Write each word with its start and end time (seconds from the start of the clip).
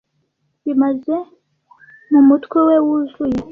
bimaze 0.65 1.15
mumutwe 2.11 2.57
we 2.67 2.75
wuzuye 2.85 3.39